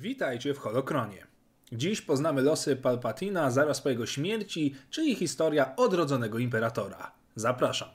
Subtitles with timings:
[0.00, 1.26] Witajcie w Holokronie.
[1.72, 7.12] Dziś poznamy losy Palpatina zaraz po jego śmierci, czyli historia odrodzonego imperatora.
[7.36, 7.88] Zapraszam.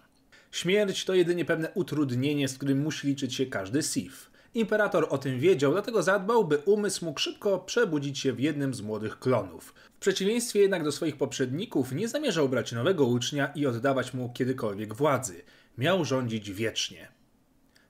[0.52, 4.32] Śmierć to jedynie pewne utrudnienie, z którym musi liczyć się każdy Sith.
[4.54, 8.82] Imperator o tym wiedział, dlatego zadbał, by umysł mógł szybko przebudzić się w jednym z
[8.82, 9.74] młodych klonów.
[9.96, 14.94] W przeciwieństwie jednak do swoich poprzedników nie zamierzał brać nowego ucznia i oddawać mu kiedykolwiek
[14.94, 15.42] władzy.
[15.78, 17.08] Miał rządzić wiecznie.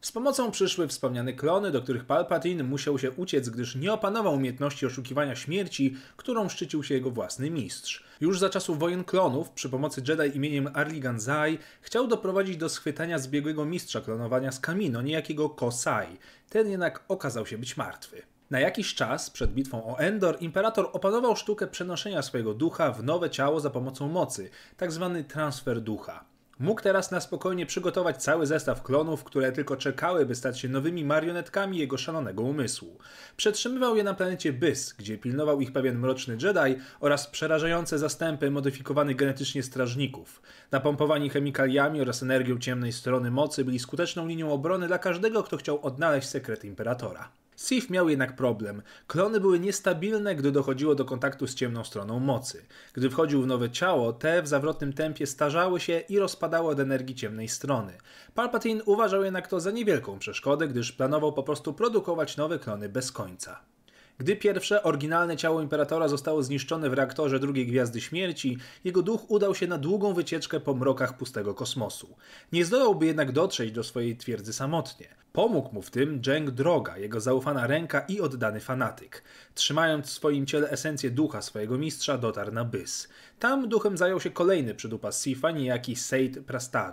[0.04, 4.86] Z pomocą przyszły wspomniane klony, do których Palpatine musiał się uciec, gdyż nie opanował umiejętności
[4.86, 8.04] oszukiwania śmierci, którą szczycił się jego własny mistrz.
[8.21, 13.19] Już za czasów wojen klonów, przy pomocy Jedi imieniem Arligan Zai, chciał doprowadzić do schwytania
[13.19, 16.17] zbiegłego mistrza klonowania z Kamino, niejakiego Kosai.
[16.50, 18.21] Ten jednak okazał się być martwy.
[18.50, 23.29] Na jakiś czas przed bitwą o Endor imperator opanował sztukę przenoszenia swojego ducha w nowe
[23.29, 25.11] ciało za pomocą mocy, tzw.
[25.17, 26.32] Tak transfer ducha.
[26.60, 31.06] Mógł teraz na spokojnie przygotować cały zestaw klonów, które tylko czekały, by stać się nowymi
[31.06, 32.98] marionetkami jego szalonego umysłu.
[33.38, 39.16] Przetrzymywał je na planecie Bys, gdzie pilnował ich pewien mroczny Jedi oraz przerażające zastępy modyfikowanych
[39.16, 40.42] genetycznie strażników.
[40.72, 45.86] Napompowani chemikaliami oraz energią ciemnej strony mocy byli skuteczną linią obrony dla każdego, kto chciał
[45.86, 47.42] odnaleźć sekret Imperatora.
[47.56, 48.82] Sif miał jednak problem.
[49.08, 52.66] Klony były niestabilne, gdy dochodziło do kontaktu z ciemną stroną mocy.
[52.94, 57.16] Gdy wchodził w nowe ciało, te w zawrotnym tempie starzały się i rozpadały od energii
[57.16, 57.94] ciemnej strony.
[58.36, 63.12] Palpatine uważał jednak to za niewielką przeszkodę, gdyż planował po prostu produkować nowe klony bez
[63.12, 63.60] końca.
[64.17, 69.56] Gdy pierwsze, oryginalne ciało imperatora zostało zniszczone w reaktorze drugiej Gwiazdy Śmierci, jego duch udał
[69.56, 72.16] się na długą wycieczkę po mrokach pustego kosmosu.
[72.52, 75.23] Nie zdołałby jednak dotrzeć do swojej twierdzy samotnie.
[75.36, 79.23] Pomógł mu w tym Jeng Droga, jego zaufana ręka i oddany fanatyk.
[79.53, 83.08] Trzymając w swoim ciele esencję ducha swojego mistrza, dotarł na Bys.
[83.39, 86.84] Tam duchem zajął się kolejny przydupas Sifa, niejaki Seid Prastaj.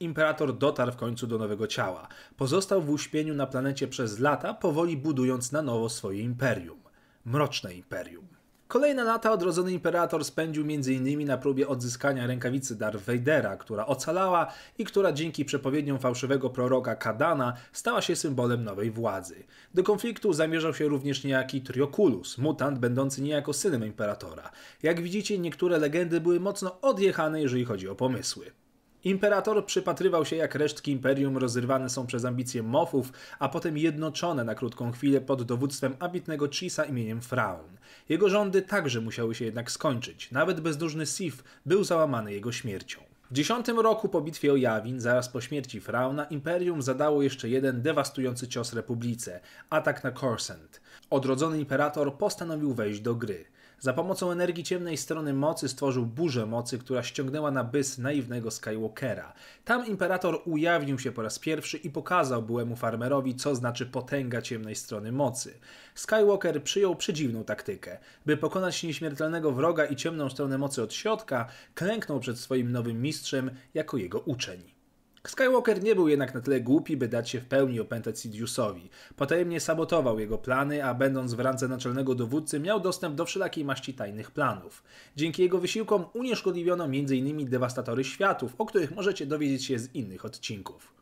[0.00, 2.08] Imperator dotarł w końcu do nowego ciała.
[2.36, 6.80] Pozostał w uśpieniu na planecie przez lata, powoli budując na nowo swoje imperium.
[7.24, 8.41] Mroczne imperium.
[8.72, 11.26] Kolejne lata odrodzony imperator spędził m.in.
[11.26, 17.54] na próbie odzyskania rękawicy Darth Vadera, która ocalała i która dzięki przepowiedniom fałszywego proroka Kadana
[17.72, 19.44] stała się symbolem nowej władzy.
[19.74, 24.50] Do konfliktu zamierzał się również niejaki Trioculus, mutant będący niejako synem imperatora.
[24.82, 28.61] Jak widzicie, niektóre legendy były mocno odjechane, jeżeli chodzi o pomysły.
[29.04, 34.54] Imperator przypatrywał się, jak resztki imperium rozrywane są przez ambicje mofów, a potem jednoczone na
[34.54, 37.76] krótką chwilę pod dowództwem ambitnego Chisa imieniem Fraun.
[38.08, 40.30] Jego rządy także musiały się jednak skończyć.
[40.30, 43.00] Nawet bezdużny Sif był załamany jego śmiercią.
[43.30, 47.82] W dziesiątym roku po bitwie o Jawin, zaraz po śmierci Frauna, Imperium zadało jeszcze jeden
[47.82, 49.40] dewastujący cios Republice
[49.70, 50.80] atak na Corsent.
[51.10, 53.44] Odrodzony imperator postanowił wejść do gry.
[53.82, 59.32] Za pomocą energii ciemnej strony mocy stworzył burzę mocy, która ściągnęła na bys naiwnego Skywalkera.
[59.64, 64.76] Tam imperator ujawnił się po raz pierwszy i pokazał byłemu farmerowi, co znaczy potęga ciemnej
[64.76, 65.54] strony mocy.
[65.94, 67.98] Skywalker przyjął przedziwną taktykę.
[68.26, 73.50] By pokonać nieśmiertelnego wroga i ciemną stronę mocy od środka, klęknął przed swoim nowym mistrzem
[73.74, 74.81] jako jego uczeń.
[75.26, 78.90] Skywalker nie był jednak na tyle głupi, by dać się w pełni opętać Sidiousowi.
[79.16, 83.94] Potajemnie sabotował jego plany, a będąc w randze naczelnego dowódcy miał dostęp do wszelakiej maści
[83.94, 84.82] tajnych planów.
[85.16, 87.50] Dzięki jego wysiłkom unieszkodliwiono m.in.
[87.50, 90.94] dewastatory światów, o których możecie dowiedzieć się z innych odcinków.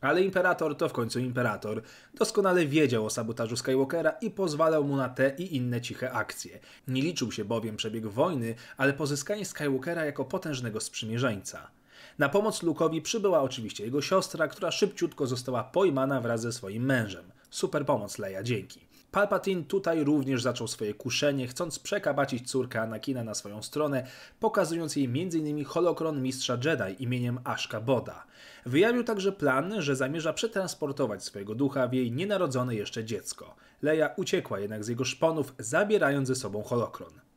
[0.00, 1.82] Ale imperator to w końcu imperator.
[2.14, 6.58] Doskonale wiedział o sabotażu Skywalkera i pozwalał mu na te i inne ciche akcje.
[6.88, 11.79] Nie liczył się bowiem przebieg wojny, ale pozyskanie Skywalkera jako potężnego sprzymierzeńca.
[12.18, 17.24] Na pomoc Luke'owi przybyła oczywiście jego siostra, która szybciutko została pojmana wraz ze swoim mężem.
[17.50, 18.90] Super pomoc Leia, dzięki.
[19.10, 24.06] Palpatine tutaj również zaczął swoje kuszenie, chcąc przekabacić córkę Anakina na swoją stronę,
[24.40, 25.64] pokazując jej m.in.
[25.64, 28.24] holokron mistrza Jedi imieniem Ashka Boda.
[28.66, 33.56] Wyjawił także plan, że zamierza przetransportować swojego ducha w jej nienarodzone jeszcze dziecko.
[33.82, 37.29] Leia uciekła jednak z jego szponów, zabierając ze sobą holokron.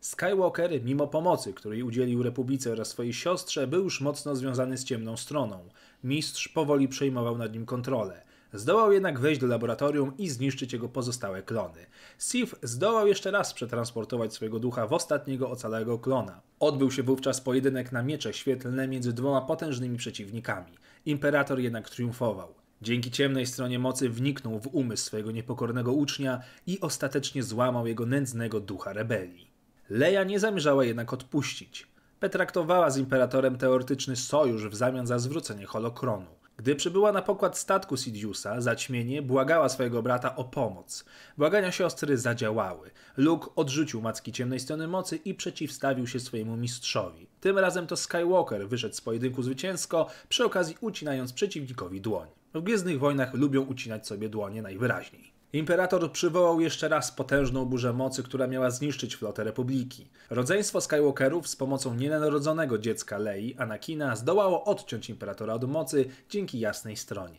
[0.00, 5.16] Skywalker, mimo pomocy, której udzielił Republice oraz swojej siostrze, był już mocno związany z ciemną
[5.16, 5.68] stroną.
[6.04, 8.22] Mistrz powoli przejmował nad nim kontrolę.
[8.52, 11.86] Zdołał jednak wejść do laboratorium i zniszczyć jego pozostałe klony.
[12.18, 16.40] Sif zdołał jeszcze raz przetransportować swojego ducha w ostatniego ocalałego klona.
[16.60, 20.72] Odbył się wówczas pojedynek na miecze świetlne między dwoma potężnymi przeciwnikami.
[21.06, 22.54] Imperator jednak triumfował.
[22.82, 28.60] Dzięki ciemnej stronie mocy wniknął w umysł swojego niepokornego ucznia i ostatecznie złamał jego nędznego
[28.60, 29.49] ducha rebelii.
[29.90, 31.86] Leia nie zamierzała jednak odpuścić.
[32.20, 36.26] Petraktowała z imperatorem teoretyczny sojusz w zamian za zwrócenie holokronu.
[36.56, 41.04] Gdy przybyła na pokład statku Sidiousa, zaćmienie błagała swojego brata o pomoc.
[41.38, 42.90] Błagania siostry zadziałały.
[43.16, 47.26] Luke odrzucił macki ciemnej strony mocy i przeciwstawił się swojemu mistrzowi.
[47.40, 52.28] Tym razem to Skywalker wyszedł z pojedynku zwycięsko, przy okazji ucinając przeciwnikowi dłoń.
[52.54, 55.39] W Gwiezdnych Wojnach lubią ucinać sobie dłonie najwyraźniej.
[55.52, 60.08] Imperator przywołał jeszcze raz potężną burzę mocy, która miała zniszczyć flotę Republiki.
[60.30, 66.96] Rodzeństwo Skywalkerów z pomocą nienarodzonego dziecka Lei, Anakina, zdołało odciąć Imperatora od mocy dzięki jasnej
[66.96, 67.38] stronie.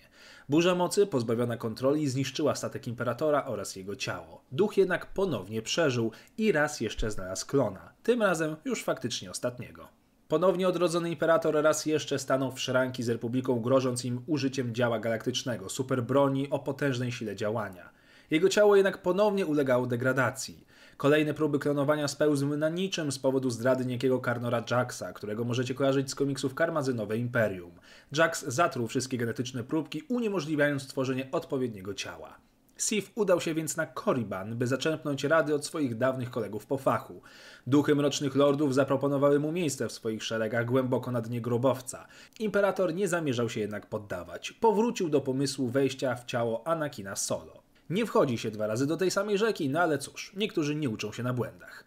[0.49, 4.41] Burza mocy, pozbawiona kontroli, zniszczyła statek Imperatora oraz jego ciało.
[4.51, 9.87] Duch jednak ponownie przeżył i raz jeszcze znalazł klona, tym razem już faktycznie ostatniego.
[10.27, 15.69] Ponownie odrodzony imperator raz jeszcze stanął w szranki z Republiką, grożąc im użyciem działa galaktycznego,
[15.69, 18.00] superbroni o potężnej sile działania.
[18.31, 20.65] Jego ciało jednak ponownie ulegało degradacji.
[20.97, 26.11] Kolejne próby klonowania spełzły na niczym z powodu zdrady niejakiego Karnora Jacksa, którego możecie kojarzyć
[26.11, 27.71] z komiksów Karmazynowe Imperium.
[28.11, 32.37] Jax zatruł wszystkie genetyczne próbki, uniemożliwiając stworzenie odpowiedniego ciała.
[32.77, 37.21] Sif udał się więc na Korriban, by zaczerpnąć rady od swoich dawnych kolegów po fachu.
[37.67, 42.07] Duchy Mrocznych Lordów zaproponowały mu miejsce w swoich szeregach głęboko na dnie grobowca.
[42.39, 44.51] Imperator nie zamierzał się jednak poddawać.
[44.51, 47.60] Powrócił do pomysłu wejścia w ciało Anakina Solo.
[47.91, 51.11] Nie wchodzi się dwa razy do tej samej rzeki, no ale cóż, niektórzy nie uczą
[51.11, 51.83] się na błędach.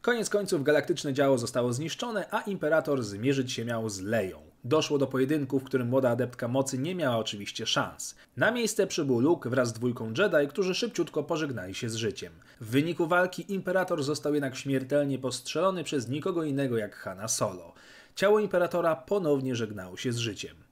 [0.00, 4.38] Koniec końców galaktyczne działo zostało zniszczone, a Imperator zmierzyć się miał z Leją.
[4.64, 8.14] Doszło do pojedynku, w którym młoda adeptka mocy nie miała oczywiście szans.
[8.36, 12.32] Na miejsce przybył Luke wraz z dwójką Jedi, którzy szybciutko pożegnali się z życiem.
[12.60, 17.74] W wyniku walki Imperator został jednak śmiertelnie postrzelony przez nikogo innego jak Hanna Solo.
[18.14, 20.67] Ciało Imperatora ponownie żegnało się z życiem.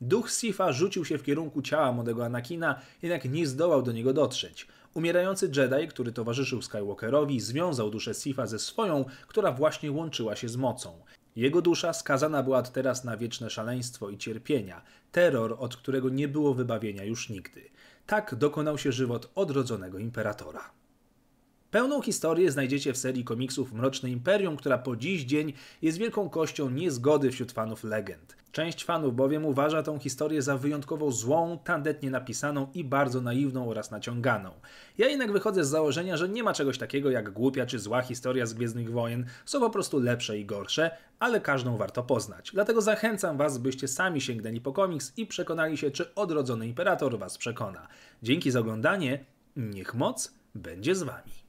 [0.00, 4.66] Duch Sifa rzucił się w kierunku ciała młodego Anakina, jednak nie zdołał do niego dotrzeć.
[4.94, 10.56] Umierający Jedi, który towarzyszył Skywalkerowi, związał duszę Sifa ze swoją, która właśnie łączyła się z
[10.56, 11.00] mocą.
[11.36, 14.82] Jego dusza skazana była teraz na wieczne szaleństwo i cierpienia,
[15.12, 17.70] terror, od którego nie było wybawienia już nigdy.
[18.06, 20.75] Tak dokonał się żywot odrodzonego imperatora.
[21.70, 25.52] Pełną historię znajdziecie w serii komiksów Mroczne Imperium, która po dziś dzień
[25.82, 28.36] jest wielką kością niezgody wśród fanów legend.
[28.52, 33.90] Część fanów bowiem uważa tą historię za wyjątkowo złą, tandetnie napisaną i bardzo naiwną oraz
[33.90, 34.50] naciąganą.
[34.98, 38.46] Ja jednak wychodzę z założenia, że nie ma czegoś takiego jak głupia czy zła historia
[38.46, 42.50] z Gwiezdnych Wojen, są po prostu lepsze i gorsze, ale każdą warto poznać.
[42.54, 47.38] Dlatego zachęcam Was, byście sami sięgnęli po komiks i przekonali się, czy odrodzony imperator Was
[47.38, 47.88] przekona.
[48.22, 49.24] Dzięki za oglądanie,
[49.56, 51.45] niech moc będzie z Wami.